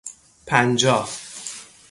[0.47, 1.07] پنجاه